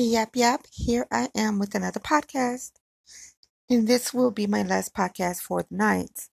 Yep, 0.00 0.36
yep. 0.36 0.60
Here 0.72 1.08
I 1.10 1.28
am 1.34 1.58
with 1.58 1.74
another 1.74 1.98
podcast. 1.98 2.70
And 3.68 3.88
this 3.88 4.14
will 4.14 4.30
be 4.30 4.46
my 4.46 4.62
last 4.62 4.94
podcast 4.94 5.40
for 5.42 5.64
the 5.64 5.76
night. 5.76 6.28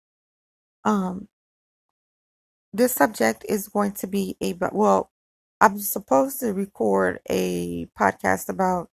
Um, 0.85 1.29
this 2.73 2.93
subject 2.93 3.45
is 3.49 3.69
going 3.69 3.93
to 3.93 4.09
be 4.09 4.37
a 4.43 4.55
well, 4.73 5.13
I'm 5.61 5.79
supposed 5.79 6.41
to 6.41 6.53
record 6.53 7.21
a 7.31 7.87
podcast 7.97 8.49
about 8.49 8.91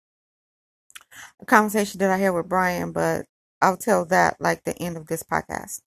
a 1.40 1.46
conversation 1.46 1.98
that 2.00 2.10
I 2.10 2.18
had 2.18 2.30
with 2.30 2.50
Brian, 2.50 2.92
but 2.92 3.24
I'll 3.62 3.78
tell 3.78 4.04
that 4.06 4.36
like 4.38 4.64
the 4.64 4.76
end 4.76 4.98
of 4.98 5.06
this 5.06 5.22
podcast. 5.22 5.80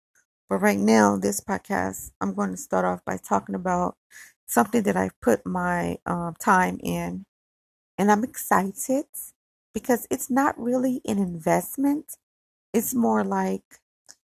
But 0.48 0.56
right 0.62 0.78
now, 0.78 1.18
this 1.18 1.42
podcast, 1.42 2.12
I'm 2.22 2.34
going 2.34 2.52
to 2.52 2.56
start 2.56 2.86
off 2.86 3.04
by 3.04 3.18
talking 3.18 3.54
about 3.54 3.96
something 4.46 4.82
that 4.84 4.96
I've 4.96 5.20
put 5.20 5.44
my 5.44 5.98
um, 6.06 6.34
time 6.40 6.78
in, 6.82 7.26
and 8.00 8.12
I'm 8.12 8.24
excited 8.24 9.06
because 9.74 10.08
it's 10.10 10.30
not 10.30 10.58
really 10.60 11.02
an 11.06 11.20
investment. 11.20 12.16
It's 12.74 12.94
more 12.94 13.24
like 13.24 13.64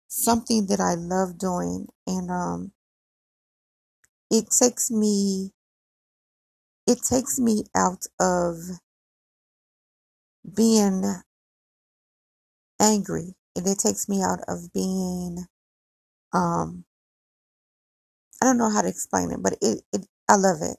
something 0.08 0.68
that 0.68 0.80
I 0.82 0.96
love 0.96 1.38
doing, 1.38 1.88
and 2.08 2.32
um, 2.32 2.74
it 4.30 4.50
takes 4.52 4.92
me 4.92 5.54
it 6.88 7.00
takes 7.04 7.40
me 7.40 7.66
out 7.76 8.06
of 8.20 8.58
being 10.56 11.04
angry, 12.80 13.36
and 13.56 13.68
it 13.68 13.80
takes 13.80 14.08
me 14.10 14.22
out 14.24 14.42
of 14.48 14.72
being 14.74 15.46
um 16.34 16.86
I 18.42 18.46
don't 18.46 18.58
know 18.58 18.70
how 18.70 18.82
to 18.82 18.88
explain 18.88 19.32
it, 19.32 19.42
but 19.42 19.54
it, 19.62 19.84
it 19.94 20.08
I 20.30 20.36
love 20.36 20.58
it. 20.62 20.78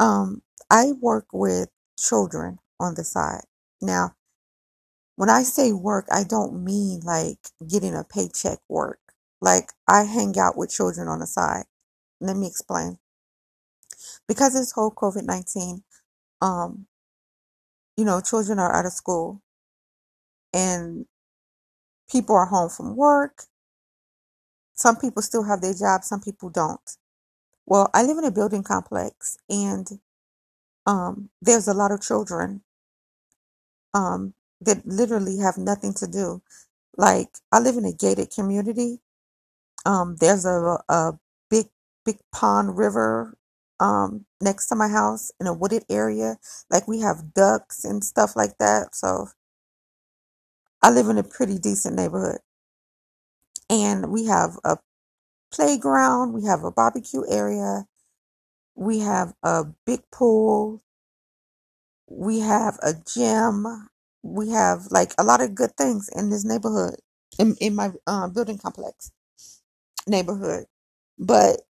Um, 0.00 0.42
I 0.70 0.92
work 1.00 1.26
with 1.32 1.68
children 1.98 2.58
on 2.80 2.94
the 2.94 3.04
side. 3.04 3.44
Now, 3.80 4.14
when 5.16 5.30
I 5.30 5.42
say 5.42 5.72
work, 5.72 6.06
I 6.10 6.24
don't 6.24 6.64
mean 6.64 7.00
like 7.00 7.38
getting 7.66 7.94
a 7.94 8.04
paycheck 8.04 8.58
work. 8.68 9.00
Like 9.40 9.70
I 9.88 10.04
hang 10.04 10.38
out 10.38 10.56
with 10.56 10.70
children 10.70 11.08
on 11.08 11.20
the 11.20 11.26
side. 11.26 11.64
Let 12.20 12.36
me 12.36 12.46
explain. 12.46 12.98
Because 14.28 14.54
this 14.54 14.72
whole 14.72 14.90
COVID 14.90 15.24
nineteen, 15.24 15.84
um, 16.42 16.86
you 17.96 18.04
know, 18.04 18.20
children 18.20 18.58
are 18.58 18.74
out 18.74 18.86
of 18.86 18.92
school 18.92 19.42
and 20.52 21.06
people 22.10 22.36
are 22.36 22.46
home 22.46 22.68
from 22.70 22.96
work. 22.96 23.44
Some 24.74 24.96
people 24.96 25.22
still 25.22 25.44
have 25.44 25.62
their 25.62 25.74
jobs, 25.74 26.06
some 26.06 26.20
people 26.20 26.50
don't. 26.50 26.96
Well, 27.66 27.90
I 27.94 28.02
live 28.02 28.18
in 28.18 28.24
a 28.24 28.30
building 28.30 28.62
complex 28.62 29.38
and 29.48 29.88
um, 30.86 31.30
there's 31.42 31.68
a 31.68 31.74
lot 31.74 31.92
of 31.92 32.02
children 32.02 32.62
um, 33.94 34.34
that 34.60 34.86
literally 34.86 35.38
have 35.38 35.58
nothing 35.58 35.94
to 35.94 36.06
do. 36.06 36.42
Like 36.96 37.28
I 37.52 37.60
live 37.60 37.76
in 37.76 37.84
a 37.84 37.92
gated 37.92 38.30
community. 38.30 39.00
Um, 39.86 40.16
there's 40.20 40.44
a, 40.46 40.78
a 40.88 41.14
big, 41.50 41.66
big 42.04 42.18
pond 42.32 42.78
river 42.78 43.36
um, 43.80 44.26
next 44.40 44.68
to 44.68 44.76
my 44.76 44.88
house 44.88 45.30
in 45.40 45.46
a 45.46 45.54
wooded 45.54 45.84
area. 45.90 46.38
Like 46.70 46.88
we 46.88 47.00
have 47.00 47.34
ducks 47.34 47.84
and 47.84 48.04
stuff 48.04 48.36
like 48.36 48.58
that. 48.58 48.94
So 48.94 49.28
I 50.82 50.90
live 50.90 51.08
in 51.08 51.18
a 51.18 51.24
pretty 51.24 51.58
decent 51.58 51.96
neighborhood. 51.96 52.40
And 53.70 54.10
we 54.12 54.26
have 54.26 54.58
a 54.64 54.78
playground, 55.52 56.32
we 56.34 56.44
have 56.46 56.64
a 56.64 56.72
barbecue 56.72 57.24
area, 57.28 57.86
we 58.76 59.00
have 59.00 59.34
a 59.44 59.66
big 59.86 60.02
pool, 60.12 60.82
we 62.08 62.40
have 62.40 62.78
a 62.82 62.94
gym, 63.14 63.66
we 64.22 64.50
have 64.50 64.86
like 64.90 65.12
a 65.18 65.24
lot 65.24 65.42
of 65.42 65.54
good 65.54 65.76
things 65.76 66.10
in 66.14 66.30
this 66.30 66.44
neighborhood, 66.44 66.96
in, 67.38 67.56
in 67.60 67.74
my 67.76 67.92
uh, 68.06 68.28
building 68.28 68.58
complex 68.58 69.12
neighborhood. 70.08 70.66
But 71.18 71.62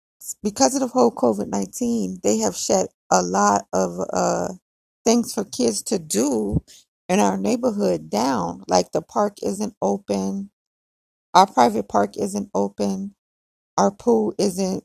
because 0.42 0.74
of 0.76 0.82
the 0.82 0.88
whole 0.88 1.12
COVID 1.12 1.48
19, 1.48 2.20
they 2.24 2.38
have 2.38 2.56
shut 2.56 2.90
a 3.10 3.22
lot 3.22 3.66
of 3.74 3.98
uh, 4.12 4.54
things 5.04 5.34
for 5.34 5.44
kids 5.44 5.82
to 5.84 5.98
do 6.00 6.62
in 7.08 7.20
our 7.20 7.38
neighborhood 7.38 8.10
down. 8.10 8.64
Like 8.68 8.92
the 8.92 9.02
park 9.02 9.38
isn't 9.42 9.74
open, 9.82 10.50
our 11.34 11.46
private 11.46 11.88
park 11.88 12.16
isn't 12.18 12.50
open, 12.54 13.14
our 13.78 13.90
pool 13.92 14.34
isn't 14.38 14.84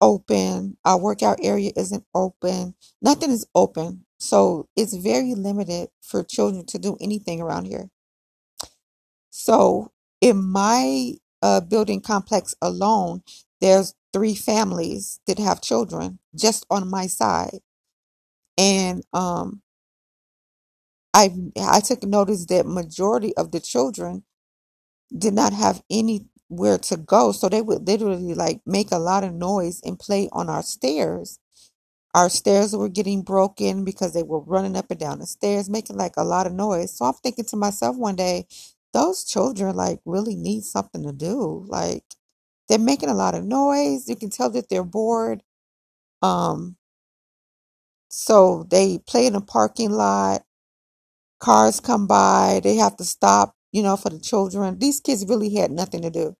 open, 0.00 0.76
our 0.84 0.98
workout 1.00 1.38
area 1.42 1.72
isn't 1.76 2.04
open, 2.14 2.74
nothing 3.02 3.30
is 3.30 3.46
open. 3.54 4.06
So 4.20 4.68
it's 4.76 4.94
very 4.96 5.34
limited 5.34 5.90
for 6.02 6.24
children 6.24 6.66
to 6.66 6.78
do 6.78 6.96
anything 7.00 7.40
around 7.40 7.66
here. 7.66 7.90
So 9.30 9.92
in 10.20 10.44
my 10.44 11.14
uh, 11.42 11.62
building 11.62 12.02
complex 12.02 12.54
alone, 12.62 13.22
there's 13.60 13.94
three 14.12 14.34
families 14.36 15.20
that 15.28 15.38
have 15.38 15.62
children 15.62 16.20
just 16.36 16.66
on 16.70 16.88
my 16.90 17.06
side. 17.08 17.60
And 18.58 19.04
um, 19.12 19.62
I 21.14 21.32
I 21.60 21.80
took 21.80 22.02
notice 22.04 22.46
that 22.46 22.66
majority 22.66 23.36
of 23.36 23.52
the 23.52 23.60
children 23.60 24.24
did 25.16 25.34
not 25.34 25.52
have 25.52 25.82
anywhere 26.50 26.78
to 26.78 26.96
go, 26.98 27.32
so 27.32 27.48
they 27.48 27.62
would 27.62 27.86
literally 27.86 28.34
like 28.34 28.60
make 28.66 28.92
a 28.92 28.98
lot 28.98 29.24
of 29.24 29.34
noise 29.34 29.80
and 29.84 29.98
play 29.98 30.28
on 30.32 30.48
our 30.50 30.62
stairs. 30.62 31.38
Our 32.14 32.30
stairs 32.30 32.76
were 32.76 32.88
getting 32.90 33.22
broken 33.22 33.84
because 33.84 34.14
they 34.14 34.24
were 34.24 34.40
running 34.40 34.76
up 34.76 34.90
and 34.90 35.00
down 35.00 35.20
the 35.20 35.26
stairs, 35.26 35.70
making 35.70 35.96
like 35.96 36.14
a 36.16 36.24
lot 36.24 36.46
of 36.46 36.54
noise. 36.54 36.96
So 36.96 37.06
I'm 37.06 37.14
thinking 37.14 37.46
to 37.46 37.56
myself 37.56 37.96
one 37.96 38.16
day, 38.16 38.46
those 38.94 39.24
children 39.24 39.76
like 39.76 40.00
really 40.06 40.36
need 40.36 40.64
something 40.64 41.04
to 41.04 41.12
do. 41.12 41.64
Like 41.68 42.04
they're 42.68 42.78
making 42.78 43.10
a 43.10 43.14
lot 43.14 43.34
of 43.36 43.44
noise. 43.44 44.08
You 44.08 44.16
can 44.16 44.30
tell 44.30 44.50
that 44.50 44.68
they're 44.70 44.84
bored. 44.84 45.42
Um, 46.22 46.76
so 48.10 48.66
they 48.70 48.98
play 48.98 49.26
in 49.26 49.34
a 49.36 49.40
parking 49.42 49.92
lot. 49.92 50.44
Cars 51.40 51.80
come 51.80 52.06
by. 52.08 52.60
They 52.64 52.76
have 52.76 52.96
to 52.98 53.04
stop, 53.04 53.55
you 53.76 53.84
know, 53.84 53.96
for 53.98 54.10
the 54.10 54.20
children. 54.20 54.78
These 54.80 55.00
kids 55.02 55.26
really 55.28 55.54
had 55.54 55.72
nothing 55.72 56.02
to 56.02 56.10
do. 56.10 56.36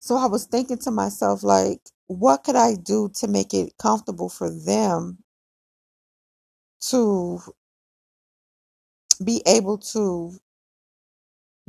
So 0.00 0.16
I 0.16 0.26
was 0.26 0.46
thinking 0.46 0.78
to 0.80 0.90
myself, 0.90 1.42
like, 1.42 1.80
what 2.08 2.44
could 2.44 2.56
I 2.56 2.76
do 2.76 3.10
to 3.16 3.28
make 3.28 3.54
it 3.54 3.74
comfortable 3.78 4.28
for 4.28 4.50
them 4.50 5.18
to 6.90 7.40
be 9.24 9.42
able 9.46 9.78
to 9.78 10.32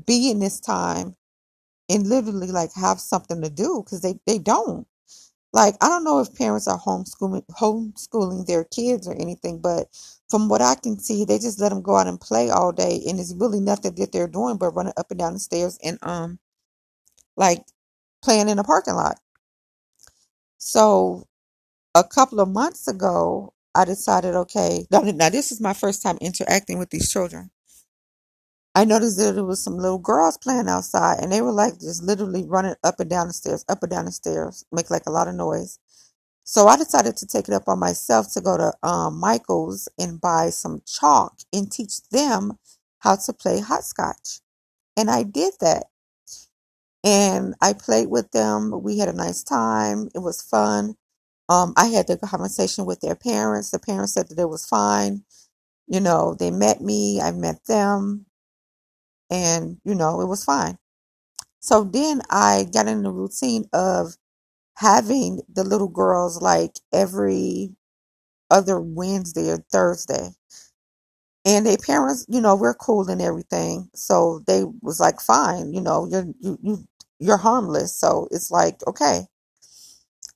be 0.05 0.31
in 0.31 0.39
this 0.39 0.59
time 0.59 1.15
and 1.89 2.07
literally 2.07 2.47
like 2.47 2.73
have 2.73 2.99
something 2.99 3.41
to 3.41 3.49
do 3.49 3.83
because 3.85 4.01
they, 4.01 4.19
they 4.27 4.39
don't. 4.39 4.87
Like 5.53 5.75
I 5.81 5.89
don't 5.89 6.03
know 6.03 6.19
if 6.19 6.35
parents 6.35 6.67
are 6.67 6.79
homeschooling 6.79 7.45
homeschooling 7.59 8.45
their 8.45 8.65
kids 8.65 9.07
or 9.07 9.13
anything, 9.15 9.59
but 9.61 9.87
from 10.29 10.47
what 10.49 10.61
I 10.61 10.75
can 10.75 10.99
see, 10.99 11.25
they 11.25 11.39
just 11.39 11.59
let 11.59 11.69
them 11.69 11.81
go 11.81 11.95
out 11.97 12.07
and 12.07 12.21
play 12.21 12.49
all 12.51 12.71
day, 12.71 13.01
and 13.07 13.19
it's 13.19 13.33
really 13.35 13.59
nothing 13.59 13.95
that 13.95 14.11
they're 14.11 14.27
doing 14.27 14.57
but 14.57 14.71
running 14.75 14.93
up 14.97 15.11
and 15.11 15.19
down 15.19 15.33
the 15.33 15.39
stairs 15.39 15.79
and 15.83 15.97
um 16.03 16.39
like 17.37 17.63
playing 18.23 18.49
in 18.49 18.59
a 18.59 18.63
parking 18.65 18.95
lot. 18.95 19.19
So 20.59 21.27
a 21.95 22.03
couple 22.03 22.39
of 22.39 22.49
months 22.49 22.87
ago, 22.87 23.53
I 23.75 23.85
decided, 23.85 24.35
okay, 24.35 24.85
now, 24.91 25.01
now 25.01 25.29
this 25.29 25.51
is 25.51 25.61
my 25.61 25.73
first 25.73 26.03
time 26.03 26.17
interacting 26.21 26.79
with 26.79 26.89
these 26.91 27.11
children. 27.11 27.51
I 28.79 28.85
noticed 28.85 29.17
that 29.17 29.35
there 29.35 29.43
was 29.43 29.61
some 29.61 29.77
little 29.77 29.97
girls 29.99 30.37
playing 30.37 30.69
outside 30.69 31.19
and 31.21 31.33
they 31.33 31.41
were 31.41 31.51
like 31.51 31.81
just 31.81 32.01
literally 32.01 32.45
running 32.47 32.75
up 32.85 33.01
and 33.01 33.09
down 33.09 33.27
the 33.27 33.33
stairs, 33.33 33.65
up 33.67 33.83
and 33.83 33.91
down 33.91 34.05
the 34.05 34.13
stairs, 34.13 34.65
make 34.71 34.89
like 34.89 35.05
a 35.05 35.11
lot 35.11 35.27
of 35.27 35.35
noise. 35.35 35.79
So 36.45 36.67
I 36.67 36.77
decided 36.77 37.17
to 37.17 37.27
take 37.27 37.49
it 37.49 37.53
up 37.53 37.67
on 37.67 37.79
myself 37.79 38.33
to 38.33 38.41
go 38.41 38.57
to 38.57 38.73
um, 38.87 39.19
Michael's 39.19 39.89
and 39.99 40.21
buy 40.21 40.51
some 40.51 40.81
chalk 40.87 41.39
and 41.53 41.71
teach 41.71 42.01
them 42.11 42.53
how 42.99 43.17
to 43.17 43.33
play 43.33 43.59
hopscotch. 43.59 44.39
And 44.97 45.11
I 45.11 45.23
did 45.23 45.55
that. 45.61 45.85
And 47.03 47.55
I 47.61 47.73
played 47.73 48.09
with 48.09 48.31
them. 48.31 48.83
We 48.83 48.99
had 48.99 49.09
a 49.09 49.13
nice 49.13 49.43
time. 49.43 50.09
It 50.15 50.19
was 50.19 50.41
fun. 50.41 50.95
Um, 51.49 51.73
I 51.77 51.87
had 51.87 52.07
the 52.07 52.17
conversation 52.17 52.85
with 52.85 53.01
their 53.01 53.15
parents. 53.15 53.71
The 53.71 53.79
parents 53.79 54.13
said 54.13 54.29
that 54.29 54.39
it 54.39 54.49
was 54.49 54.65
fine. 54.65 55.23
You 55.87 55.99
know, 55.99 56.35
they 56.39 56.51
met 56.51 56.81
me, 56.81 57.21
I 57.21 57.31
met 57.31 57.65
them, 57.65 58.25
and 59.31 59.77
you 59.85 59.95
know, 59.95 60.21
it 60.21 60.27
was 60.27 60.43
fine. 60.45 60.77
So 61.61 61.83
then 61.85 62.21
I 62.29 62.67
got 62.73 62.87
in 62.87 63.03
the 63.03 63.11
routine 63.11 63.65
of 63.73 64.15
having 64.77 65.41
the 65.53 65.63
little 65.63 65.89
girls 65.89 66.41
like 66.41 66.73
every 66.93 67.71
other 68.51 68.79
Wednesday 68.79 69.49
or 69.51 69.59
Thursday. 69.71 70.31
And 71.45 71.65
their 71.65 71.77
parents, 71.77 72.25
you 72.29 72.41
know, 72.41 72.55
we're 72.55 72.75
cool 72.75 73.09
and 73.09 73.21
everything. 73.21 73.89
So 73.95 74.43
they 74.47 74.65
was 74.81 74.99
like, 74.99 75.21
fine, 75.21 75.73
you 75.73 75.81
know, 75.81 76.07
you're 76.09 76.27
you, 76.39 76.59
you 76.63 76.85
you're 77.19 77.37
harmless. 77.37 77.95
So 77.95 78.27
it's 78.31 78.51
like, 78.51 78.85
okay. 78.87 79.21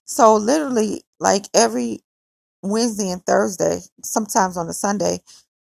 So 0.06 0.36
literally, 0.36 1.04
like 1.20 1.46
every 1.54 2.02
Wednesday 2.64 3.10
and 3.12 3.26
Thursday, 3.26 3.80
sometimes 4.04 4.58
on 4.58 4.70
a 4.70 4.74
Sunday, 4.74 5.20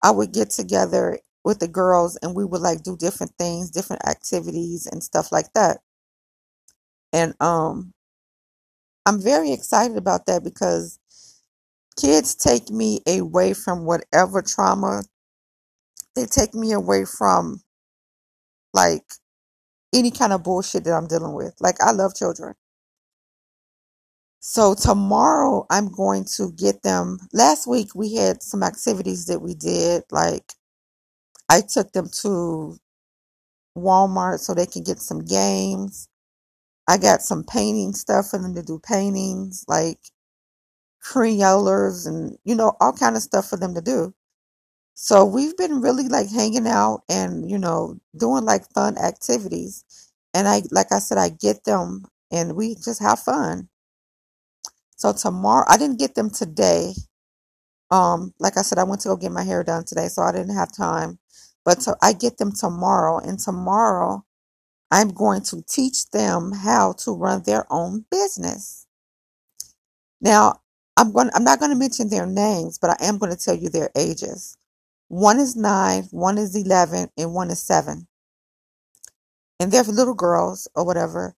I 0.03 0.11
would 0.11 0.33
get 0.33 0.51
together 0.51 1.19
with 1.45 1.59
the 1.59 1.67
girls 1.67 2.17
and 2.21 2.35
we 2.35 2.45
would 2.45 2.61
like 2.61 2.83
do 2.83 2.97
different 2.97 3.33
things, 3.39 3.71
different 3.71 4.07
activities 4.07 4.87
and 4.91 5.03
stuff 5.03 5.31
like 5.31 5.53
that. 5.55 5.79
And 7.13 7.35
um 7.41 7.93
I'm 9.05 9.21
very 9.21 9.53
excited 9.53 9.97
about 9.97 10.27
that 10.27 10.43
because 10.43 10.99
kids 11.99 12.35
take 12.35 12.69
me 12.69 13.01
away 13.07 13.53
from 13.53 13.85
whatever 13.85 14.41
trauma. 14.41 15.03
They 16.15 16.25
take 16.25 16.53
me 16.55 16.73
away 16.73 17.05
from 17.05 17.61
like 18.73 19.05
any 19.93 20.11
kind 20.11 20.33
of 20.33 20.43
bullshit 20.43 20.85
that 20.85 20.93
I'm 20.93 21.07
dealing 21.07 21.33
with. 21.33 21.55
Like 21.61 21.81
I 21.81 21.91
love 21.91 22.15
children. 22.15 22.55
So 24.41 24.75
tomorrow 24.75 25.65
I'm 25.71 25.91
going 25.91 26.25
to 26.37 26.51
get 26.53 26.83
them. 26.83 27.19
Last 27.33 27.67
week 27.67 27.95
we 27.95 28.15
had 28.15 28.43
some 28.43 28.63
activities 28.63 29.25
that 29.27 29.41
we 29.41 29.55
did. 29.55 30.03
Like 30.11 30.53
I 31.49 31.61
took 31.61 31.91
them 31.93 32.09
to 32.23 32.77
Walmart 33.77 34.39
so 34.39 34.53
they 34.53 34.65
can 34.67 34.83
get 34.83 34.99
some 34.99 35.19
games. 35.25 36.09
I 36.87 36.97
got 36.97 37.21
some 37.23 37.43
painting 37.45 37.93
stuff 37.93 38.29
for 38.29 38.39
them 38.39 38.55
to 38.55 38.63
do 38.63 38.79
paintings, 38.79 39.65
like 39.67 39.99
Crayolas 41.05 42.07
and 42.07 42.37
you 42.45 42.55
know 42.55 42.73
all 42.81 42.93
kind 42.93 43.15
of 43.17 43.23
stuff 43.23 43.49
for 43.49 43.57
them 43.57 43.75
to 43.75 43.81
do. 43.81 44.13
So 44.95 45.25
we've 45.25 45.57
been 45.57 45.81
really 45.81 46.07
like 46.09 46.29
hanging 46.31 46.67
out 46.67 47.03
and 47.09 47.49
you 47.49 47.57
know 47.59 47.99
doing 48.17 48.45
like 48.45 48.69
fun 48.73 48.97
activities. 48.97 49.85
And 50.33 50.47
I 50.47 50.63
like 50.71 50.91
I 50.91 50.99
said 50.99 51.17
I 51.17 51.29
get 51.29 51.65
them 51.65 52.05
and 52.31 52.55
we 52.55 52.75
just 52.75 53.01
have 53.01 53.19
fun. 53.19 53.69
So 54.97 55.13
tomorrow 55.13 55.65
I 55.69 55.77
didn't 55.77 55.99
get 55.99 56.15
them 56.15 56.29
today. 56.31 56.93
Um 57.91 58.33
like 58.39 58.57
I 58.57 58.63
said 58.63 58.79
I 58.79 58.83
went 58.85 59.01
to 59.03 59.09
go 59.09 59.17
get 59.17 59.31
my 59.33 59.43
hair 59.43 59.63
done 59.63 59.85
today 59.85 60.09
so 60.09 60.23
I 60.23 60.31
didn't 60.33 60.55
have 60.55 60.75
time. 60.75 61.19
But 61.65 61.81
so 61.83 61.95
I 62.01 62.13
get 62.13 62.37
them 62.37 62.51
tomorrow 62.53 63.19
and 63.19 63.39
tomorrow 63.39 64.25
I'm 64.91 65.09
going 65.09 65.41
to 65.43 65.63
teach 65.67 66.09
them 66.11 66.51
how 66.53 66.93
to 66.99 67.11
run 67.13 67.43
their 67.43 67.65
own 67.71 68.05
business. 68.11 68.87
Now, 70.21 70.61
I'm 70.97 71.11
going 71.11 71.29
I'm 71.35 71.43
not 71.43 71.59
going 71.59 71.71
to 71.71 71.77
mention 71.77 72.09
their 72.09 72.25
names, 72.25 72.79
but 72.79 72.91
I 72.91 73.05
am 73.07 73.17
going 73.17 73.35
to 73.35 73.41
tell 73.41 73.55
you 73.55 73.69
their 73.69 73.89
ages. 73.97 74.57
One 75.09 75.39
is 75.39 75.55
9, 75.55 76.05
one 76.11 76.37
is 76.37 76.55
11, 76.55 77.09
and 77.17 77.33
one 77.33 77.51
is 77.51 77.61
7. 77.61 78.07
And 79.59 79.71
they're 79.71 79.83
little 79.83 80.15
girls 80.15 80.67
or 80.75 80.85
whatever. 80.85 81.35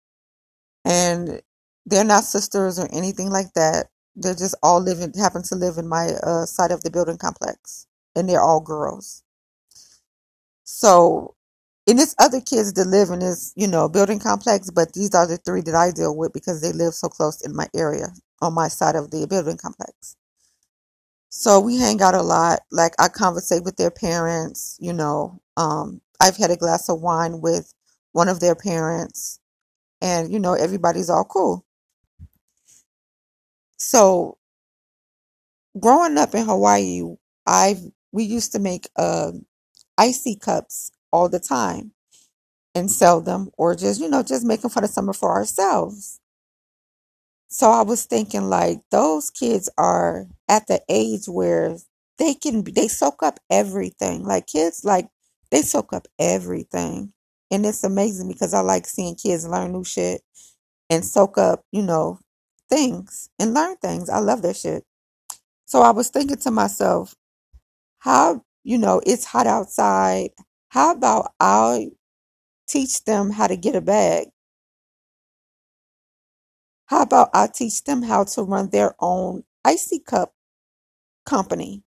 And 0.86 1.42
they're 1.86 2.06
not 2.06 2.26
sisters 2.26 2.80
or 2.80 2.90
anything 2.94 3.30
like 3.32 3.54
that. 3.56 3.88
They're 4.16 4.36
just 4.36 4.56
all 4.64 4.82
living 4.82 5.14
happen 5.18 5.44
to 5.44 5.56
live 5.56 5.78
in 5.78 5.88
my 5.88 6.10
uh, 6.24 6.46
side 6.46 6.72
of 6.72 6.84
the 6.84 6.92
building 6.92 7.18
complex. 7.18 7.88
And 8.16 8.30
they're 8.30 8.42
all 8.42 8.62
girls. 8.62 9.23
So 10.64 11.36
and 11.88 12.00
it's 12.00 12.16
other 12.20 12.40
kids 12.40 12.74
that 12.74 12.86
live 12.88 13.10
in 13.10 13.20
this, 13.20 13.54
you 13.58 13.68
know, 13.68 13.90
building 13.90 14.20
complex, 14.20 14.70
but 14.72 14.94
these 14.94 15.14
are 15.14 15.28
the 15.28 15.38
three 15.38 15.62
that 15.62 15.76
I 15.76 15.92
deal 15.92 16.16
with 16.16 16.32
because 16.34 16.62
they 16.62 16.72
live 16.72 16.94
so 16.94 17.10
close 17.10 17.46
in 17.46 17.56
my 17.56 17.68
area 17.76 18.08
on 18.42 18.54
my 18.54 18.70
side 18.70 18.96
of 18.96 19.12
the 19.12 19.28
building 19.28 19.58
complex. 19.58 20.16
So 21.30 21.60
we 21.60 21.78
hang 21.78 22.02
out 22.02 22.16
a 22.16 22.22
lot. 22.22 22.60
Like 22.72 22.94
I 23.00 23.10
conversate 23.10 23.64
with 23.64 23.76
their 23.78 23.92
parents, 23.92 24.78
you 24.80 24.94
know. 24.94 25.42
Um, 25.58 26.02
I've 26.22 26.38
had 26.38 26.52
a 26.52 26.58
glass 26.58 26.90
of 26.90 27.02
wine 27.02 27.42
with 27.42 27.74
one 28.14 28.30
of 28.30 28.40
their 28.40 28.56
parents, 28.56 29.40
and 30.02 30.32
you 30.32 30.40
know, 30.40 30.54
everybody's 30.54 31.10
all 31.10 31.26
cool. 31.26 31.66
So 33.78 34.38
growing 35.80 36.18
up 36.18 36.34
in 36.36 36.46
Hawaii, 36.46 37.04
I've 37.46 37.82
we 38.12 38.24
used 38.24 38.52
to 38.54 38.60
make 38.60 38.88
uh, 38.96 39.32
icy 39.98 40.36
cups 40.36 40.92
all 41.12 41.30
the 41.30 41.40
time 41.40 41.94
and 42.76 42.92
sell 42.92 43.22
them 43.22 43.50
or 43.58 43.76
just, 43.76 44.02
you 44.02 44.10
know, 44.10 44.24
just 44.24 44.48
them 44.48 44.72
for 44.72 44.82
the 44.82 44.88
summer 44.88 45.14
for 45.14 45.32
ourselves. 45.32 46.20
So 47.50 47.70
I 47.72 47.84
was 47.84 48.06
thinking 48.06 48.44
like 48.50 48.82
those 48.92 49.30
kids 49.30 49.70
are 49.78 50.28
at 50.50 50.68
the 50.68 50.82
age 50.90 51.28
where 51.28 51.78
they 52.18 52.34
can 52.34 52.64
they 52.64 52.88
soak 52.88 53.24
up 53.24 53.40
everything. 53.50 54.24
Like 54.24 54.48
kids 54.48 54.84
like 54.84 55.10
they 55.52 55.62
soak 55.62 55.94
up 55.94 56.08
everything. 56.20 57.14
And 57.52 57.66
it's 57.66 57.84
amazing 57.84 58.28
because 58.28 58.54
I 58.54 58.62
like 58.62 58.88
seeing 58.88 59.16
kids 59.16 59.48
learn 59.48 59.74
new 59.74 59.84
shit 59.84 60.22
and 60.90 61.06
soak 61.06 61.38
up, 61.38 61.64
you 61.72 61.84
know, 61.84 62.20
things 62.70 63.30
and 63.40 63.54
learn 63.54 63.78
things. 63.78 64.10
I 64.10 64.20
love 64.20 64.42
that 64.44 64.58
shit. 64.58 64.84
So 65.66 65.82
I 65.82 65.92
was 65.92 66.10
thinking 66.10 66.38
to 66.38 66.52
myself, 66.52 67.16
how, 68.00 68.44
you 68.64 68.78
know, 68.78 69.02
it's 69.06 69.26
hot 69.26 69.48
outside. 69.48 70.32
How 70.70 70.92
about 70.94 71.34
I 71.40 71.92
teach 72.68 73.04
them 73.06 73.32
how 73.32 73.48
to 73.48 73.58
get 73.58 73.76
a 73.76 73.82
bag? 73.82 74.28
How 76.88 77.04
about 77.04 77.30
I 77.34 77.48
teach 77.48 77.84
them 77.86 78.04
how 78.04 78.26
to 78.26 78.44
run 78.44 78.70
their 78.70 78.96
own 79.00 79.44
icy 79.66 80.00
cup 80.00 80.34
company? 81.26 81.84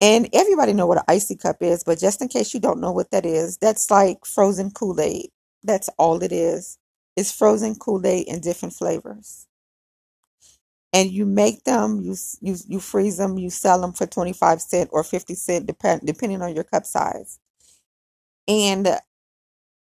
And 0.00 0.28
everybody 0.32 0.74
know 0.74 0.86
what 0.86 0.98
an 0.98 1.04
icy 1.08 1.36
cup 1.36 1.58
is, 1.62 1.84
but 1.84 1.98
just 1.98 2.22
in 2.22 2.28
case 2.28 2.54
you 2.54 2.60
don't 2.60 2.80
know 2.80 2.92
what 2.92 3.10
that 3.12 3.26
is, 3.26 3.58
that's 3.58 3.90
like 3.90 4.24
frozen 4.26 4.70
Kool-Aid. 4.72 5.30
That's 5.64 5.90
all 5.98 6.22
it 6.22 6.32
is. 6.32 6.78
It's 7.16 7.32
frozen 7.32 7.74
Kool-Aid 7.76 8.28
in 8.28 8.40
different 8.40 8.74
flavors. 8.74 9.48
And 10.92 11.10
you 11.10 11.26
make 11.26 11.64
them, 11.64 12.00
you 12.02 12.16
you 12.42 12.56
you 12.68 12.80
freeze 12.80 13.18
them, 13.18 13.38
you 13.38 13.50
sell 13.50 13.80
them 13.80 13.92
for 13.92 14.06
25 14.06 14.62
cent 14.62 14.90
or 14.92 15.04
50 15.04 15.34
cent 15.34 15.66
depend, 15.66 16.02
depending 16.04 16.42
on 16.42 16.54
your 16.54 16.64
cup 16.64 16.86
size. 16.86 17.40
And 18.48 18.88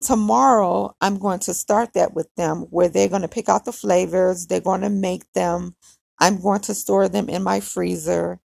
tomorrow 0.03 0.95
I'm 1.01 1.19
going 1.19 1.39
to 1.41 1.53
start 1.53 1.93
that 1.95 2.13
with 2.13 2.29
them 2.35 2.63
where 2.71 2.89
they're 2.89 3.09
going 3.09 3.23
to 3.23 3.29
pick 3.29 3.49
out 3.49 3.65
the 3.65 3.73
flavors, 3.73 4.47
they're 4.47 4.61
going 4.61 4.81
to 4.81 4.89
make 4.89 5.31
them. 5.33 5.75
I'm 6.19 6.41
going 6.41 6.61
to 6.61 6.75
store 6.75 7.09
them 7.09 7.29
in 7.29 7.43
my 7.43 7.59
freezer 7.61 8.39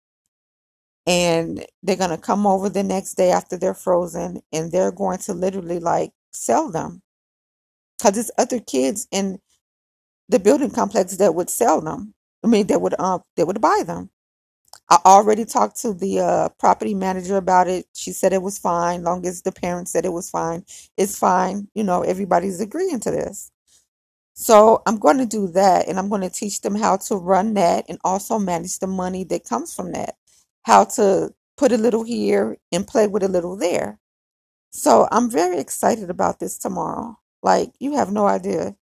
and 1.06 1.66
they're 1.82 1.96
going 1.96 2.10
to 2.10 2.18
come 2.18 2.46
over 2.46 2.70
the 2.70 2.84
next 2.84 3.16
day 3.16 3.32
after 3.32 3.58
they're 3.58 3.74
frozen 3.74 4.42
and 4.52 4.72
they're 4.72 4.92
going 4.92 5.18
to 5.20 5.34
literally 5.34 5.80
like 5.80 6.12
sell 6.32 6.70
them 6.72 7.02
because 7.98 8.14
there's 8.14 8.32
other 8.38 8.60
kids 8.60 9.08
in 9.12 9.40
the 10.28 10.40
building 10.40 10.70
complex 10.70 11.16
that 11.18 11.34
would 11.34 11.50
sell 11.50 11.80
them 11.80 12.14
i 12.48 12.50
mean 12.50 12.68
that 12.68 12.82
would 12.82 12.98
um 13.00 13.22
that 13.36 13.46
would 13.46 13.60
buy 13.62 13.82
them 13.86 14.10
i 14.90 14.98
already 15.06 15.44
talked 15.46 15.80
to 15.80 15.94
the 15.94 16.20
uh, 16.20 16.48
property 16.60 16.94
manager 16.94 17.36
about 17.38 17.68
it 17.68 17.86
she 17.94 18.12
said 18.12 18.32
it 18.34 18.42
was 18.42 18.58
fine 18.58 19.04
long 19.04 19.26
as 19.26 19.42
the 19.42 19.52
parents 19.52 19.92
said 19.92 20.06
it 20.06 20.12
was 20.14 20.30
fine 20.30 20.64
it's 20.98 21.18
fine 21.18 21.68
you 21.74 21.84
know 21.84 22.02
everybody's 22.02 22.60
agreeing 22.60 23.00
to 23.00 23.10
this 23.12 23.50
so 24.34 24.82
i'm 24.86 24.98
going 24.98 25.18
to 25.18 25.26
do 25.26 25.48
that 25.48 25.88
and 25.88 25.98
i'm 25.98 26.08
going 26.10 26.22
to 26.22 26.30
teach 26.30 26.62
them 26.62 26.76
how 26.76 26.96
to 26.96 27.16
run 27.16 27.54
that 27.54 27.86
and 27.88 27.98
also 28.04 28.38
manage 28.38 28.78
the 28.80 28.88
money 28.88 29.24
that 29.24 29.44
comes 29.44 29.74
from 29.74 29.92
that 29.92 30.16
how 30.64 30.84
to 30.84 31.34
put 31.58 31.72
a 31.72 31.78
little 31.78 32.04
here 32.04 32.58
and 32.72 32.86
play 32.88 33.08
with 33.08 33.22
a 33.24 33.28
little 33.28 33.56
there. 33.56 33.98
So 34.70 35.08
I'm 35.12 35.30
very 35.30 35.58
excited 35.58 36.10
about 36.10 36.40
this 36.40 36.58
tomorrow. 36.58 37.18
Like, 37.42 37.72
you 37.80 37.96
have 37.96 38.12
no 38.12 38.26
idea. 38.28 38.76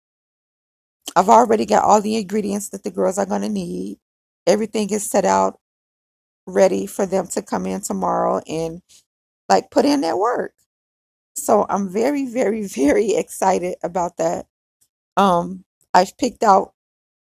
I've 1.16 1.28
already 1.28 1.66
got 1.66 1.84
all 1.84 2.00
the 2.00 2.16
ingredients 2.16 2.70
that 2.70 2.84
the 2.84 2.90
girls 2.90 3.18
are 3.18 3.26
going 3.26 3.42
to 3.42 3.48
need. 3.48 3.98
Everything 4.46 4.90
is 4.90 5.08
set 5.08 5.24
out 5.24 5.58
ready 6.46 6.86
for 6.86 7.06
them 7.06 7.26
to 7.28 7.42
come 7.42 7.66
in 7.66 7.80
tomorrow 7.82 8.40
and 8.48 8.82
like 9.48 9.70
put 9.70 9.84
in 9.84 10.02
their 10.02 10.16
work. 10.16 10.54
So 11.36 11.66
I'm 11.68 11.88
very, 11.90 12.26
very, 12.26 12.66
very 12.68 13.14
excited 13.16 13.76
about 13.82 14.16
that. 14.18 14.46
Um, 15.16 15.64
I've 15.94 16.16
picked 16.18 16.42
out 16.44 16.74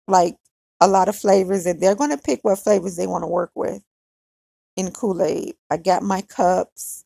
like 0.07 0.37
a 0.81 0.87
lot 0.89 1.09
of 1.09 1.17
flavors 1.17 1.67
and 1.67 1.81
they're 1.81 1.95
going 1.95 2.11
to 2.11 2.19
pick 2.19 2.41
what 2.43 2.59
flavors 2.59 2.97
they 2.97 3.07
want 3.07 3.23
to 3.23 3.29
work 3.29 3.51
with 3.55 3.83
in 4.77 4.91
Kool-Aid. 4.91 5.55
I 5.71 5.77
got 5.77 6.03
my 6.03 6.21
cups. 6.21 7.05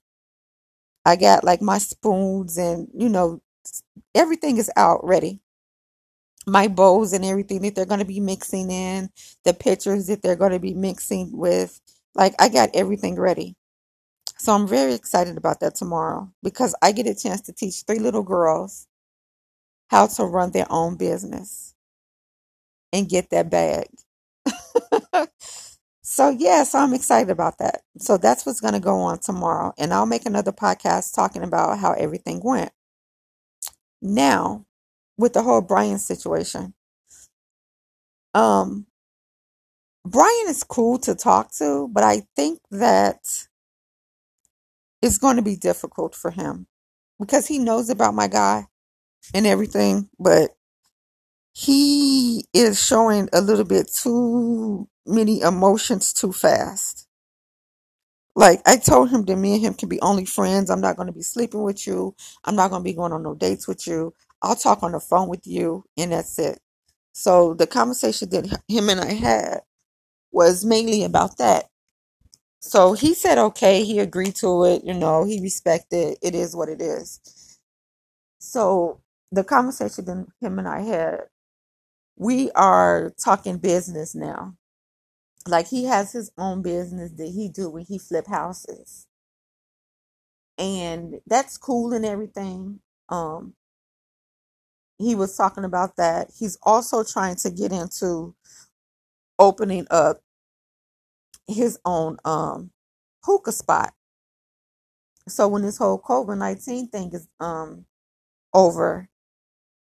I 1.05 1.15
got 1.15 1.43
like 1.43 1.61
my 1.61 1.79
spoons 1.79 2.57
and 2.57 2.89
you 2.93 3.09
know 3.09 3.41
everything 4.15 4.57
is 4.57 4.71
out 4.77 5.01
ready. 5.03 5.41
My 6.47 6.67
bowls 6.67 7.13
and 7.13 7.25
everything 7.25 7.61
that 7.63 7.75
they're 7.75 7.85
going 7.85 7.99
to 8.01 8.05
be 8.05 8.19
mixing 8.21 8.71
in, 8.71 9.09
the 9.45 9.53
pitchers 9.53 10.07
that 10.07 10.21
they're 10.23 10.35
going 10.37 10.53
to 10.53 10.59
be 10.59 10.73
mixing 10.73 11.37
with. 11.37 11.79
Like 12.15 12.35
I 12.39 12.49
got 12.49 12.69
everything 12.75 13.15
ready. 13.19 13.55
So 14.39 14.53
I'm 14.53 14.67
very 14.67 14.93
excited 14.93 15.37
about 15.37 15.61
that 15.61 15.75
tomorrow 15.75 16.31
because 16.43 16.75
I 16.81 16.91
get 16.93 17.07
a 17.07 17.15
chance 17.15 17.41
to 17.41 17.53
teach 17.53 17.83
three 17.87 17.99
little 17.99 18.23
girls 18.23 18.87
how 19.89 20.07
to 20.07 20.25
run 20.25 20.51
their 20.51 20.67
own 20.71 20.97
business 20.97 21.75
and 22.93 23.09
get 23.09 23.29
that 23.31 23.49
bag. 23.51 23.87
So 26.01 26.29
yeah, 26.29 26.63
so 26.63 26.79
I'm 26.79 26.93
excited 26.95 27.29
about 27.31 27.59
that. 27.59 27.81
So 27.99 28.17
that's 28.17 28.45
what's 28.45 28.61
going 28.61 28.73
to 28.73 28.81
go 28.81 28.97
on 29.01 29.19
tomorrow, 29.19 29.73
and 29.77 29.93
I'll 29.93 30.05
make 30.07 30.25
another 30.25 30.51
podcast 30.53 31.15
talking 31.15 31.43
about 31.43 31.79
how 31.79 31.93
everything 31.93 32.41
went. 32.43 32.71
Now, 34.01 34.65
with 35.19 35.33
the 35.33 35.43
whole 35.43 35.61
Brian 35.61 35.99
situation, 35.99 36.75
um, 38.35 38.87
Brian 40.05 40.47
is 40.49 40.63
cool 40.63 40.99
to 40.99 41.15
talk 41.15 41.53
to, 41.57 41.89
but 41.91 42.03
I 42.03 42.23
think 42.35 42.59
that 42.71 43.19
it's 45.01 45.19
going 45.19 45.37
to 45.37 45.43
be 45.43 45.57
difficult 45.57 46.15
for 46.15 46.31
him 46.31 46.67
because 47.19 47.47
he 47.47 47.59
knows 47.59 47.89
about 47.89 48.15
my 48.15 48.27
guy 48.27 48.65
and 49.33 49.47
everything, 49.47 50.09
but 50.19 50.51
he 51.53 52.45
is 52.53 52.83
showing 52.83 53.29
a 53.33 53.41
little 53.41 53.65
bit 53.65 53.91
too 53.93 54.87
many 55.07 55.41
emotions 55.41 56.13
too 56.13 56.31
fast. 56.33 57.07
Like 58.35 58.61
I 58.67 58.77
told 58.77 59.11
him 59.11 59.25
that 59.25 59.37
me 59.37 59.55
and 59.55 59.63
him 59.63 59.75
can 59.75 59.89
be 59.89 60.01
only 60.01 60.25
friends. 60.25 60.69
I'm 60.71 60.81
not 60.81 60.97
going 60.97 61.07
to 61.07 61.13
be 61.13 61.23
sleeping 61.23 61.63
with 61.63 61.87
you. 61.87 62.15
I'm 62.45 62.55
not 62.55 62.71
going 62.71 62.81
to 62.81 62.85
be 62.85 62.93
going 62.93 63.13
on 63.13 63.23
no 63.23 63.35
dates 63.35 63.67
with 63.67 63.87
you. 63.87 64.13
I'll 64.43 64.55
talk 64.55 64.83
on 64.83 64.93
the 64.93 64.99
phone 65.01 65.29
with 65.29 65.47
you, 65.47 65.85
and 65.97 66.11
that's 66.13 66.39
it. 66.39 66.59
So 67.13 67.53
the 67.55 67.67
conversation 67.67 68.29
that 68.31 68.61
him 68.67 68.89
and 68.89 69.01
I 69.01 69.13
had 69.13 69.61
was 70.31 70.65
mainly 70.65 71.03
about 71.03 71.37
that. 71.39 71.67
So 72.61 72.93
he 72.93 73.13
said 73.15 73.37
okay. 73.39 73.83
He 73.85 73.99
agreed 73.99 74.35
to 74.37 74.65
it. 74.65 74.83
You 74.85 74.95
know, 74.95 75.25
he 75.25 75.41
respected. 75.41 76.17
It 76.23 76.35
is 76.35 76.55
what 76.55 76.69
it 76.69 76.81
is. 76.81 77.21
So 78.39 79.01
the 79.31 79.43
conversation 79.43 80.05
that 80.05 80.27
him 80.41 80.59
and 80.59 80.67
I 80.67 80.81
had, 80.81 81.21
we 82.17 82.51
are 82.53 83.11
talking 83.23 83.57
business 83.59 84.15
now. 84.15 84.55
Like 85.47 85.67
he 85.69 85.85
has 85.85 86.13
his 86.13 86.31
own 86.37 86.61
business 86.63 87.11
that 87.13 87.29
he 87.29 87.49
do 87.49 87.69
when 87.69 87.85
he 87.85 87.99
flip 87.99 88.27
houses 88.27 89.01
and 90.59 91.17
that's 91.27 91.57
cool 91.59 91.93
and 91.93 92.05
everything. 92.05 92.81
Um, 93.09 93.55
he 94.99 95.15
was 95.15 95.35
talking 95.35 95.63
about 95.65 95.95
that. 95.97 96.29
He's 96.37 96.57
also 96.63 97.03
trying 97.03 97.35
to 97.37 97.49
get 97.49 97.71
into 97.71 98.35
opening 99.39 99.87
up 99.89 100.21
his 101.47 101.79
own 101.85 102.17
um 102.25 102.71
hookah 103.23 103.51
spot. 103.51 103.93
So 105.27 105.47
when 105.47 105.61
this 105.63 105.77
whole 105.77 105.99
COVID 106.01 106.37
nineteen 106.37 106.87
thing 106.89 107.11
is 107.13 107.27
um 107.39 107.85
over, 108.53 109.09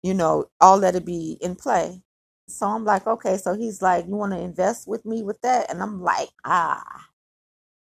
you 0.03 0.13
know, 0.13 0.45
all 0.61 0.79
that'll 0.79 1.01
be 1.01 1.37
in 1.41 1.55
play. 1.55 2.01
So 2.47 2.67
I'm 2.67 2.85
like, 2.85 3.07
okay, 3.07 3.37
so 3.37 3.55
he's 3.55 3.81
like, 3.81 4.07
you 4.07 4.15
want 4.15 4.33
to 4.33 4.39
invest 4.39 4.87
with 4.87 5.05
me 5.05 5.23
with 5.23 5.39
that? 5.41 5.69
And 5.71 5.81
I'm 5.83 6.01
like, 6.01 6.29
ah, 6.45 7.07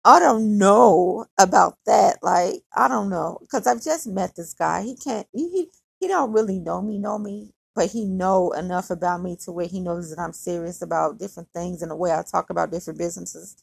I 0.04 0.20
don't 0.20 0.58
know 0.58 1.26
about 1.38 1.78
that. 1.86 2.18
Like, 2.22 2.62
I 2.74 2.88
don't 2.88 3.10
know 3.10 3.38
because 3.42 3.66
I've 3.66 3.82
just 3.82 4.06
met 4.06 4.36
this 4.36 4.54
guy. 4.54 4.82
He 4.82 4.96
can't. 4.96 5.26
He, 5.32 5.50
he 5.50 5.70
he 6.00 6.08
don't 6.08 6.32
really 6.32 6.58
know 6.58 6.82
me, 6.82 6.98
know 6.98 7.18
me, 7.18 7.52
but 7.74 7.90
he 7.90 8.04
know 8.04 8.52
enough 8.52 8.90
about 8.90 9.22
me 9.22 9.36
to 9.44 9.52
where 9.52 9.66
he 9.66 9.80
knows 9.80 10.10
that 10.10 10.20
I'm 10.20 10.32
serious 10.32 10.82
about 10.82 11.18
different 11.18 11.48
things 11.54 11.82
and 11.82 11.90
the 11.90 11.96
way 11.96 12.12
I 12.12 12.22
talk 12.22 12.50
about 12.50 12.70
different 12.70 12.98
businesses. 12.98 13.56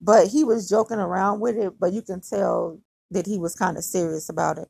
But 0.00 0.28
he 0.28 0.44
was 0.44 0.68
joking 0.68 0.98
around 0.98 1.40
with 1.40 1.56
it, 1.56 1.74
but 1.78 1.92
you 1.92 2.02
can 2.02 2.20
tell 2.20 2.80
that 3.10 3.26
he 3.26 3.38
was 3.38 3.54
kind 3.56 3.76
of 3.76 3.84
serious 3.84 4.28
about 4.28 4.58
it. 4.58 4.68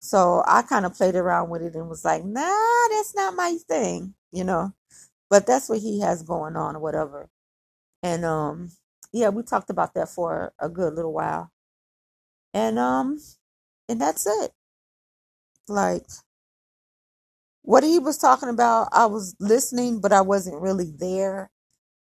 So 0.00 0.42
I 0.46 0.62
kind 0.62 0.86
of 0.86 0.94
played 0.94 1.16
around 1.16 1.50
with 1.50 1.62
it 1.62 1.74
and 1.74 1.88
was 1.88 2.04
like, 2.04 2.24
nah, 2.24 2.88
that's 2.90 3.14
not 3.14 3.34
my 3.34 3.58
thing, 3.68 4.14
you 4.32 4.44
know. 4.44 4.72
But 5.30 5.46
that's 5.46 5.68
what 5.68 5.80
he 5.80 6.00
has 6.00 6.22
going 6.22 6.56
on 6.56 6.76
or 6.76 6.80
whatever. 6.80 7.28
And 8.02 8.24
um 8.24 8.70
yeah, 9.12 9.30
we 9.30 9.42
talked 9.44 9.70
about 9.70 9.94
that 9.94 10.08
for 10.10 10.52
a 10.60 10.68
good 10.68 10.94
little 10.94 11.12
while. 11.12 11.52
And 12.54 12.78
um 12.78 13.18
and 13.88 14.00
that's 14.00 14.26
it. 14.26 14.52
Like 15.68 16.06
what 17.62 17.84
he 17.84 17.98
was 17.98 18.18
talking 18.18 18.48
about, 18.50 18.88
I 18.92 19.06
was 19.06 19.36
listening, 19.40 20.00
but 20.00 20.12
I 20.12 20.22
wasn't 20.22 20.60
really 20.62 20.92
there. 20.96 21.50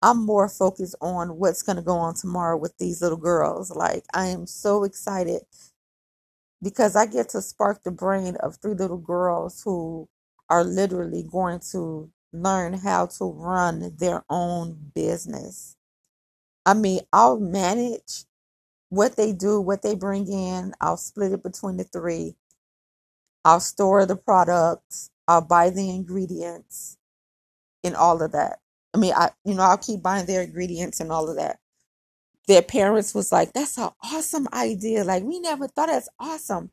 I'm 0.03 0.25
more 0.27 0.49
focused 0.49 0.97
on 1.01 1.39
what's 1.39 1.63
going 1.63 1.77
to 1.77 1.83
go 1.83 1.97
on 1.97 2.15
tomorrow 2.15 2.57
with 2.59 2.77
these 2.79 3.03
little 3.03 3.19
girls. 3.19 3.71
Like 3.71 4.05
I 4.15 4.27
am 4.27 4.47
so 4.47 4.85
excited 4.85 5.43
because 6.63 6.97
I 6.97 7.07
get 7.07 7.31
to 7.31 7.43
spark 7.43 7.85
the 7.85 7.93
brain 7.93 8.37
of 8.39 8.57
three 8.57 8.75
little 8.75 8.99
girls 8.99 9.63
who 9.65 10.09
are 10.51 10.65
literally 10.65 11.25
going 11.31 11.61
to 11.73 12.11
learn 12.33 12.75
how 12.75 13.07
to 13.07 13.27
run 13.33 13.95
their 13.99 14.25
own 14.31 14.93
business. 14.95 15.77
I 16.67 16.75
mean, 16.75 17.01
I'll 17.13 17.41
manage 17.41 18.25
what 18.91 19.17
they 19.17 19.33
do, 19.33 19.61
what 19.61 19.83
they 19.83 19.95
bring 19.95 20.29
in. 20.33 20.75
I'll 20.81 20.97
split 20.99 21.33
it 21.33 21.43
between 21.43 21.79
the 21.79 21.85
three. 21.85 22.37
I'll 23.45 23.61
store 23.61 24.07
the 24.07 24.17
products. 24.17 25.11
I'll 25.29 25.43
buy 25.43 25.71
the 25.71 25.91
ingredients 25.91 26.99
and 27.85 27.97
all 27.97 28.23
of 28.23 28.33
that. 28.33 28.61
I 28.95 28.99
mean, 28.99 29.15
I 29.15 29.31
you 29.45 29.55
know, 29.55 29.63
I'll 29.65 29.79
keep 29.79 30.03
buying 30.03 30.27
their 30.27 30.43
ingredients 30.43 31.01
and 31.01 31.13
all 31.13 31.31
of 31.31 31.37
that. 31.37 31.59
Their 32.49 32.63
parents 32.63 33.15
was 33.15 33.33
like, 33.33 33.53
"That's 33.55 33.79
an 33.79 33.91
awesome 34.05 34.49
idea. 34.55 35.05
Like, 35.05 35.25
we 35.25 35.41
never 35.41 35.69
thought 35.69 35.89
that's 35.89 36.09
awesome." 36.21 36.71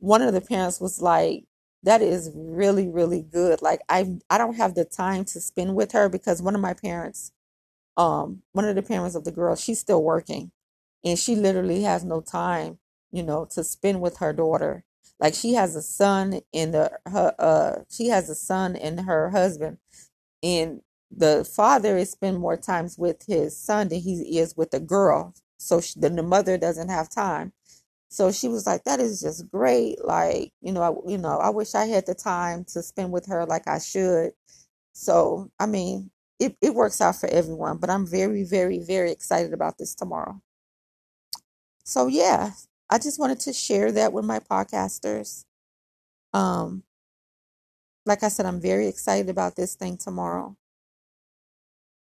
One 0.00 0.22
of 0.22 0.34
the 0.34 0.40
parents 0.42 0.80
was 0.80 1.02
like, 1.02 1.44
"That 1.84 2.02
is 2.02 2.30
really, 2.34 2.88
really 2.88 3.22
good. 3.22 3.62
Like, 3.62 3.82
I 3.90 4.18
I 4.30 4.38
don't 4.38 4.56
have 4.56 4.74
the 4.74 4.84
time 4.86 5.24
to 5.26 5.40
spend 5.40 5.76
with 5.76 5.92
her 5.92 6.08
because 6.10 6.42
one 6.42 6.54
of 6.56 6.60
my 6.62 6.74
parents 6.74 7.32
um 7.98 8.42
one 8.54 8.66
of 8.66 8.76
the 8.76 8.82
parents 8.82 9.16
of 9.16 9.24
the 9.24 9.32
girl 9.32 9.56
she's 9.56 9.80
still 9.80 10.02
working 10.04 10.52
and 11.04 11.18
she 11.20 11.36
literally 11.36 11.84
has 11.84 12.04
no 12.04 12.22
time 12.22 12.80
you 13.12 13.22
know 13.22 13.46
to 13.46 13.64
spend 13.64 14.02
with 14.02 14.18
her 14.18 14.34
daughter 14.34 14.84
like 15.20 15.34
she 15.34 15.54
has 15.54 15.76
a 15.76 15.82
son 15.82 16.40
and 16.54 16.74
the 16.74 16.92
her 17.06 17.34
uh 17.38 17.82
she 17.90 18.08
has 18.08 18.28
a 18.30 18.34
son 18.34 18.76
and 18.76 19.00
her 19.00 19.30
husband 19.30 19.78
and 20.42 20.82
the 21.10 21.44
father 21.44 21.96
is 21.98 22.10
spend 22.12 22.38
more 22.38 22.56
times 22.56 22.98
with 22.98 23.24
his 23.26 23.56
son 23.56 23.88
than 23.88 24.00
he 24.00 24.38
is 24.38 24.56
with 24.56 24.70
the 24.72 24.80
girl. 24.80 25.34
So 25.58 25.80
she, 25.80 25.98
then 26.00 26.16
the 26.16 26.22
mother 26.22 26.58
doesn't 26.58 26.90
have 26.90 27.10
time. 27.10 27.52
So 28.10 28.32
she 28.32 28.48
was 28.48 28.66
like 28.66 28.84
that 28.84 29.00
is 29.00 29.20
just 29.22 29.50
great. 29.50 30.04
Like 30.04 30.52
you 30.62 30.72
know 30.72 30.82
I, 30.82 31.10
you 31.10 31.18
know 31.18 31.38
I 31.38 31.50
wish 31.50 31.74
I 31.74 31.86
had 31.86 32.06
the 32.06 32.14
time 32.14 32.64
to 32.72 32.82
spend 32.82 33.12
with 33.12 33.26
her 33.26 33.46
like 33.46 33.68
I 33.68 33.78
should. 33.80 34.32
So 34.94 35.50
I 35.60 35.66
mean 35.66 36.10
it, 36.40 36.56
it 36.62 36.74
works 36.74 37.00
out 37.00 37.16
for 37.16 37.28
everyone, 37.28 37.78
but 37.78 37.90
I'm 37.90 38.06
very, 38.06 38.44
very, 38.44 38.78
very 38.80 39.12
excited 39.12 39.52
about 39.54 39.78
this 39.78 39.94
tomorrow. 39.94 40.40
So 41.84 42.06
yeah, 42.06 42.52
I 42.90 42.98
just 42.98 43.18
wanted 43.18 43.40
to 43.40 43.52
share 43.52 43.92
that 43.92 44.12
with 44.12 44.24
my 44.24 44.40
podcasters. 44.40 45.44
Um, 46.34 46.84
like 48.06 48.22
I 48.22 48.28
said, 48.28 48.46
I'm 48.46 48.60
very 48.60 48.88
excited 48.88 49.28
about 49.28 49.56
this 49.56 49.74
thing 49.76 49.96
tomorrow. 49.96 50.56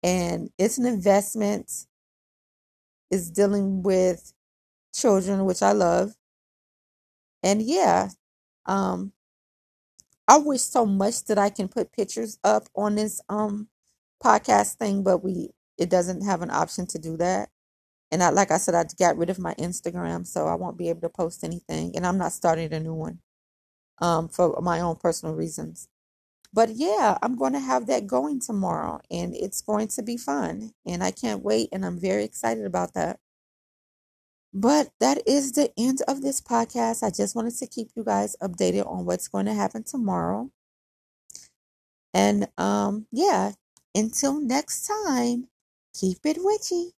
And 0.03 0.49
it's 0.57 0.77
an 0.77 0.85
investment. 0.85 1.71
It's 3.09 3.29
dealing 3.29 3.81
with 3.83 4.33
children, 4.93 5.45
which 5.45 5.61
I 5.63 5.73
love. 5.73 6.15
And 7.43 7.61
yeah, 7.61 8.09
um, 8.65 9.13
I 10.27 10.37
wish 10.37 10.61
so 10.61 10.85
much 10.85 11.25
that 11.25 11.37
I 11.37 11.49
can 11.49 11.67
put 11.67 11.91
pictures 11.91 12.37
up 12.43 12.67
on 12.75 12.95
this 12.95 13.21
um 13.29 13.69
podcast 14.23 14.75
thing, 14.75 15.03
but 15.03 15.19
we 15.23 15.51
it 15.77 15.89
doesn't 15.89 16.21
have 16.23 16.41
an 16.41 16.51
option 16.51 16.85
to 16.87 16.99
do 16.99 17.17
that. 17.17 17.49
And 18.13 18.21
I, 18.21 18.29
like 18.29 18.51
I 18.51 18.57
said, 18.57 18.75
I 18.75 18.85
got 18.99 19.17
rid 19.17 19.31
of 19.31 19.39
my 19.39 19.55
Instagram, 19.55 20.27
so 20.27 20.45
I 20.45 20.53
won't 20.53 20.77
be 20.77 20.89
able 20.89 21.01
to 21.01 21.09
post 21.09 21.43
anything. 21.43 21.93
And 21.95 22.05
I'm 22.05 22.19
not 22.19 22.31
starting 22.31 22.71
a 22.71 22.79
new 22.79 22.93
one 22.93 23.19
um, 23.99 24.29
for 24.29 24.61
my 24.61 24.81
own 24.81 24.97
personal 24.97 25.33
reasons. 25.33 25.87
But 26.53 26.69
yeah, 26.75 27.17
I'm 27.23 27.35
going 27.35 27.53
to 27.53 27.59
have 27.59 27.87
that 27.87 28.05
going 28.05 28.39
tomorrow, 28.39 29.01
and 29.09 29.35
it's 29.35 29.63
going 29.63 29.87
to 29.87 30.03
be 30.03 30.17
fun. 30.17 30.73
And 30.85 31.03
I 31.03 31.09
can't 31.09 31.43
wait, 31.43 31.69
and 31.71 31.83
I'm 31.83 31.99
very 31.99 32.23
excited 32.23 32.65
about 32.65 32.93
that. 32.93 33.19
But 34.53 34.91
that 34.99 35.27
is 35.27 35.53
the 35.53 35.71
end 35.75 36.03
of 36.07 36.21
this 36.21 36.39
podcast. 36.39 37.01
I 37.01 37.09
just 37.09 37.35
wanted 37.35 37.55
to 37.57 37.65
keep 37.65 37.89
you 37.95 38.03
guys 38.03 38.35
updated 38.43 38.87
on 38.87 39.05
what's 39.05 39.27
going 39.27 39.47
to 39.47 39.55
happen 39.55 39.83
tomorrow. 39.83 40.51
And 42.13 42.47
um, 42.59 43.07
yeah, 43.11 43.53
until 43.95 44.39
next 44.39 44.87
time, 44.87 45.47
keep 45.99 46.19
it 46.25 46.37
witchy. 46.39 46.93